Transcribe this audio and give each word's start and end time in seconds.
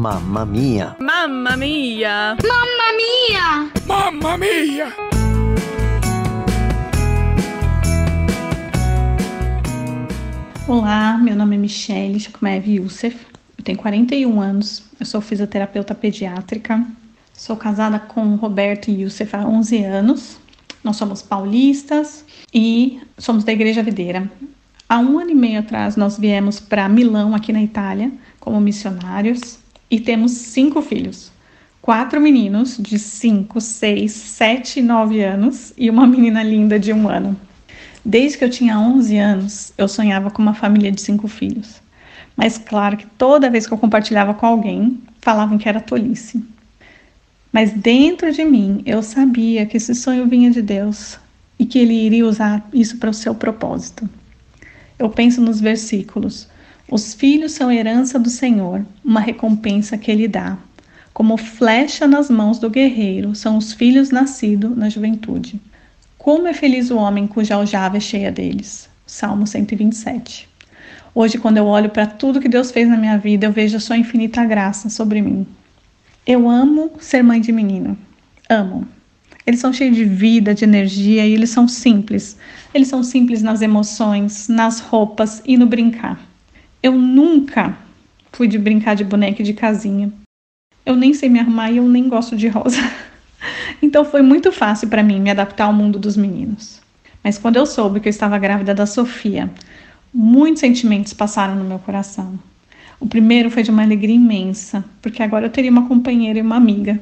Mamma 0.00 0.46
mia! 0.46 0.96
Mamma 0.98 1.58
mia! 1.58 2.34
Mamma 2.42 2.86
mia! 2.96 3.70
Mamma 3.86 4.38
mia! 4.38 4.94
Olá, 10.66 11.18
meu 11.18 11.36
nome 11.36 11.56
é 11.56 11.58
Michelle 11.58 12.18
Shukmev 12.18 12.66
Youssef, 12.66 13.14
eu 13.58 13.62
tenho 13.62 13.76
41 13.76 14.40
anos, 14.40 14.82
eu 14.98 15.04
sou 15.04 15.20
fisioterapeuta 15.20 15.94
pediátrica, 15.94 16.82
sou 17.34 17.58
casada 17.58 17.98
com 17.98 18.36
Roberto 18.36 18.90
Youssef 18.90 19.36
há 19.36 19.46
11 19.46 19.84
anos, 19.84 20.38
nós 20.82 20.96
somos 20.96 21.20
paulistas 21.20 22.24
e 22.54 23.02
somos 23.18 23.44
da 23.44 23.52
Igreja 23.52 23.82
Videira. 23.82 24.32
Há 24.88 24.98
um 24.98 25.18
ano 25.18 25.32
e 25.32 25.34
meio 25.34 25.60
atrás 25.60 25.94
nós 25.94 26.18
viemos 26.18 26.58
para 26.58 26.88
Milão, 26.88 27.34
aqui 27.34 27.52
na 27.52 27.62
Itália, 27.62 28.10
como 28.40 28.58
missionários 28.62 29.60
e 29.90 29.98
temos 29.98 30.32
cinco 30.32 30.80
filhos. 30.80 31.32
Quatro 31.82 32.20
meninos 32.20 32.76
de 32.78 32.98
5, 32.98 33.60
6, 33.60 34.12
7 34.12 34.80
e 34.80 34.82
9 34.82 35.22
anos 35.22 35.72
e 35.76 35.88
uma 35.90 36.06
menina 36.06 36.42
linda 36.42 36.78
de 36.78 36.92
um 36.92 37.08
ano. 37.08 37.36
Desde 38.04 38.38
que 38.38 38.44
eu 38.44 38.50
tinha 38.50 38.78
11 38.78 39.16
anos, 39.16 39.72
eu 39.76 39.88
sonhava 39.88 40.30
com 40.30 40.40
uma 40.40 40.54
família 40.54 40.92
de 40.92 41.00
cinco 41.00 41.26
filhos. 41.26 41.82
Mas 42.36 42.56
claro 42.56 42.96
que 42.96 43.06
toda 43.06 43.50
vez 43.50 43.66
que 43.66 43.72
eu 43.72 43.78
compartilhava 43.78 44.34
com 44.34 44.46
alguém, 44.46 44.98
falavam 45.20 45.58
que 45.58 45.68
era 45.68 45.80
tolice. 45.80 46.42
Mas 47.52 47.72
dentro 47.72 48.32
de 48.32 48.44
mim, 48.44 48.82
eu 48.86 49.02
sabia 49.02 49.66
que 49.66 49.76
esse 49.76 49.94
sonho 49.94 50.26
vinha 50.26 50.50
de 50.50 50.62
Deus 50.62 51.18
e 51.58 51.66
que 51.66 51.78
ele 51.78 51.94
iria 51.94 52.26
usar 52.26 52.66
isso 52.72 52.96
para 52.98 53.10
o 53.10 53.14
seu 53.14 53.34
propósito. 53.34 54.08
Eu 54.98 55.10
penso 55.10 55.40
nos 55.40 55.60
versículos: 55.60 56.48
Os 56.90 57.14
filhos 57.14 57.52
são 57.52 57.70
herança 57.70 58.18
do 58.18 58.28
Senhor, 58.28 58.84
uma 59.04 59.20
recompensa 59.20 59.96
que 59.96 60.10
ele 60.10 60.26
dá. 60.26 60.58
Como 61.12 61.36
flecha 61.36 62.04
nas 62.04 62.28
mãos 62.28 62.58
do 62.58 62.68
guerreiro 62.68 63.32
são 63.32 63.56
os 63.56 63.72
filhos 63.72 64.10
nascidos 64.10 64.76
na 64.76 64.88
juventude. 64.88 65.60
Como 66.18 66.48
é 66.48 66.52
feliz 66.52 66.90
o 66.90 66.96
homem 66.96 67.28
cuja 67.28 67.54
aljava 67.54 67.98
é 67.98 68.00
cheia 68.00 68.32
deles. 68.32 68.90
Salmo 69.06 69.46
127. 69.46 70.48
Hoje, 71.14 71.38
quando 71.38 71.58
eu 71.58 71.66
olho 71.66 71.90
para 71.90 72.06
tudo 72.08 72.40
que 72.40 72.48
Deus 72.48 72.72
fez 72.72 72.88
na 72.88 72.96
minha 72.96 73.16
vida, 73.16 73.46
eu 73.46 73.52
vejo 73.52 73.76
a 73.76 73.80
sua 73.80 73.96
infinita 73.96 74.44
graça 74.44 74.90
sobre 74.90 75.22
mim. 75.22 75.46
Eu 76.26 76.50
amo 76.50 76.90
ser 76.98 77.22
mãe 77.22 77.40
de 77.40 77.52
menino. 77.52 77.96
Amo. 78.48 78.88
Eles 79.46 79.60
são 79.60 79.72
cheios 79.72 79.94
de 79.94 80.04
vida, 80.04 80.52
de 80.52 80.64
energia 80.64 81.24
e 81.24 81.34
eles 81.34 81.50
são 81.50 81.68
simples. 81.68 82.36
Eles 82.74 82.88
são 82.88 83.04
simples 83.04 83.42
nas 83.42 83.62
emoções, 83.62 84.48
nas 84.48 84.80
roupas 84.80 85.40
e 85.46 85.56
no 85.56 85.66
brincar. 85.66 86.29
Eu 86.82 86.92
nunca 86.92 87.76
fui 88.32 88.48
de 88.48 88.58
brincar 88.58 88.94
de 88.94 89.04
boneca 89.04 89.42
de 89.42 89.52
casinha. 89.52 90.10
Eu 90.84 90.96
nem 90.96 91.12
sei 91.12 91.28
me 91.28 91.38
arrumar 91.38 91.70
e 91.70 91.76
eu 91.76 91.88
nem 91.88 92.08
gosto 92.08 92.36
de 92.36 92.48
rosa. 92.48 92.80
Então 93.82 94.04
foi 94.04 94.20
muito 94.20 94.52
fácil 94.52 94.88
para 94.88 95.02
mim 95.02 95.18
me 95.18 95.30
adaptar 95.30 95.64
ao 95.64 95.72
mundo 95.72 95.98
dos 95.98 96.14
meninos. 96.14 96.82
Mas 97.24 97.38
quando 97.38 97.56
eu 97.56 97.64
soube 97.64 97.98
que 97.98 98.06
eu 98.06 98.10
estava 98.10 98.38
grávida 98.38 98.74
da 98.74 98.84
Sofia, 98.84 99.50
muitos 100.12 100.60
sentimentos 100.60 101.14
passaram 101.14 101.54
no 101.56 101.64
meu 101.64 101.78
coração. 101.78 102.38
O 103.00 103.06
primeiro 103.06 103.50
foi 103.50 103.62
de 103.62 103.70
uma 103.70 103.82
alegria 103.82 104.14
imensa, 104.14 104.84
porque 105.00 105.22
agora 105.22 105.46
eu 105.46 105.50
teria 105.50 105.70
uma 105.70 105.88
companheira 105.88 106.38
e 106.38 106.42
uma 106.42 106.56
amiga. 106.56 107.00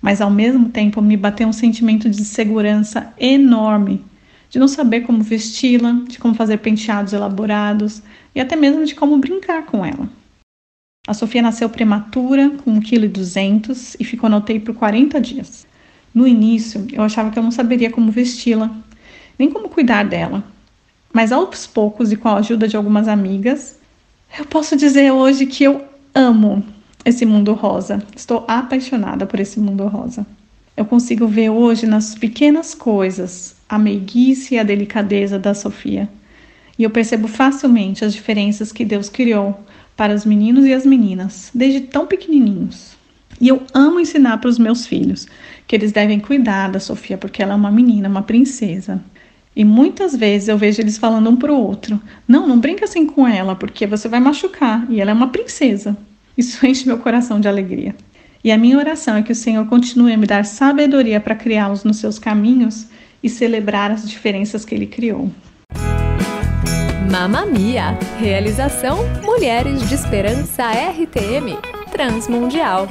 Mas 0.00 0.22
ao 0.22 0.30
mesmo 0.30 0.70
tempo 0.70 1.02
me 1.02 1.16
bateu 1.16 1.46
um 1.46 1.52
sentimento 1.52 2.08
de 2.08 2.24
segurança 2.24 3.12
enorme, 3.18 4.02
de 4.54 4.60
não 4.60 4.68
saber 4.68 5.00
como 5.00 5.20
vesti-la, 5.20 6.04
de 6.06 6.16
como 6.16 6.32
fazer 6.32 6.58
penteados 6.58 7.12
elaborados 7.12 8.00
e 8.32 8.40
até 8.40 8.54
mesmo 8.54 8.84
de 8.84 8.94
como 8.94 9.18
brincar 9.18 9.66
com 9.66 9.84
ela. 9.84 10.08
A 11.08 11.12
Sofia 11.12 11.42
nasceu 11.42 11.68
prematura, 11.68 12.50
com 12.62 12.78
1,2 12.78 13.10
kg 13.10 13.96
e 13.98 14.04
ficou 14.04 14.30
no 14.30 14.36
UTI 14.36 14.60
por 14.60 14.72
40 14.76 15.20
dias. 15.20 15.66
No 16.14 16.24
início, 16.24 16.86
eu 16.92 17.02
achava 17.02 17.32
que 17.32 17.38
eu 17.40 17.42
não 17.42 17.50
saberia 17.50 17.90
como 17.90 18.12
vesti-la, 18.12 18.70
nem 19.36 19.50
como 19.50 19.68
cuidar 19.68 20.04
dela. 20.04 20.44
Mas 21.12 21.32
aos 21.32 21.66
poucos 21.66 22.12
e 22.12 22.16
com 22.16 22.28
a 22.28 22.36
ajuda 22.36 22.68
de 22.68 22.76
algumas 22.76 23.08
amigas, 23.08 23.80
eu 24.38 24.44
posso 24.44 24.76
dizer 24.76 25.10
hoje 25.10 25.46
que 25.46 25.64
eu 25.64 25.84
amo 26.14 26.64
esse 27.04 27.26
mundo 27.26 27.54
rosa. 27.54 28.06
Estou 28.14 28.44
apaixonada 28.46 29.26
por 29.26 29.40
esse 29.40 29.58
mundo 29.58 29.84
rosa. 29.88 30.24
Eu 30.76 30.84
consigo 30.84 31.26
ver 31.26 31.50
hoje 31.50 31.86
nas 31.86 32.14
pequenas 32.14 32.72
coisas 32.72 33.56
a 33.74 33.78
meiguice 33.78 34.54
e 34.54 34.58
a 34.58 34.62
delicadeza 34.62 35.38
da 35.38 35.54
Sofia. 35.54 36.08
E 36.78 36.82
eu 36.82 36.90
percebo 36.90 37.28
facilmente 37.28 38.04
as 38.04 38.12
diferenças 38.12 38.72
que 38.72 38.84
Deus 38.84 39.08
criou 39.08 39.60
para 39.96 40.14
os 40.14 40.24
meninos 40.24 40.64
e 40.64 40.72
as 40.72 40.84
meninas, 40.84 41.50
desde 41.54 41.80
tão 41.80 42.06
pequenininhos. 42.06 42.96
E 43.40 43.48
eu 43.48 43.62
amo 43.72 44.00
ensinar 44.00 44.38
para 44.38 44.48
os 44.48 44.58
meus 44.58 44.86
filhos 44.86 45.26
que 45.66 45.74
eles 45.74 45.92
devem 45.92 46.20
cuidar 46.20 46.70
da 46.70 46.80
Sofia 46.80 47.18
porque 47.18 47.42
ela 47.42 47.52
é 47.52 47.56
uma 47.56 47.70
menina, 47.70 48.08
uma 48.08 48.22
princesa. 48.22 49.02
E 49.56 49.64
muitas 49.64 50.16
vezes 50.16 50.48
eu 50.48 50.58
vejo 50.58 50.80
eles 50.80 50.98
falando 50.98 51.30
um 51.30 51.36
para 51.36 51.52
o 51.52 51.60
outro: 51.60 52.00
não, 52.26 52.46
não 52.46 52.58
brinca 52.58 52.84
assim 52.84 53.06
com 53.06 53.26
ela 53.26 53.54
porque 53.54 53.86
você 53.86 54.08
vai 54.08 54.20
machucar 54.20 54.86
e 54.90 55.00
ela 55.00 55.10
é 55.10 55.14
uma 55.14 55.28
princesa. 55.28 55.96
Isso 56.36 56.64
enche 56.66 56.86
meu 56.86 56.98
coração 56.98 57.40
de 57.40 57.48
alegria. 57.48 57.94
E 58.42 58.52
a 58.52 58.58
minha 58.58 58.76
oração 58.76 59.16
é 59.16 59.22
que 59.22 59.32
o 59.32 59.36
Senhor 59.36 59.66
continue 59.66 60.12
a 60.12 60.16
me 60.16 60.26
dar 60.26 60.44
sabedoria 60.44 61.18
para 61.18 61.34
criá-los 61.34 61.82
nos 61.82 61.96
seus 61.96 62.18
caminhos 62.18 62.88
e 63.24 63.30
celebrar 63.30 63.90
as 63.90 64.08
diferenças 64.08 64.66
que 64.66 64.74
Ele 64.74 64.86
criou. 64.86 65.30
Mamma 67.10 67.46
Mia! 67.46 67.98
Realização 68.18 68.98
Mulheres 69.22 69.88
de 69.88 69.94
Esperança 69.94 70.64
RTM 70.70 71.56
Transmundial. 71.90 72.86